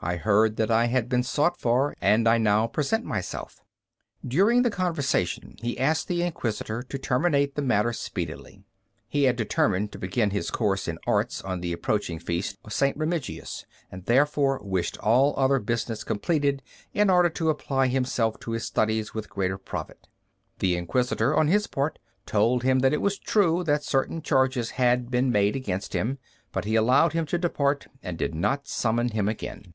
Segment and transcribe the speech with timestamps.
[0.00, 3.62] "I heard that I had been sought for, and I now present myself."
[4.22, 8.64] During the conversation he asked the Inquisitor to terminate the matter speedily.
[9.08, 12.94] He had determined to begin his course in arts on the approaching feast of St.
[12.98, 16.62] Remigius, and therefore wished all other business completed
[16.92, 20.06] in order to apply himself to his studies with greater profit.
[20.58, 25.10] The Inquisitor on his part told him that it was true that certain charges had
[25.10, 26.18] been made against him,
[26.52, 29.72] but he allowed him to depart, and did not summon him again.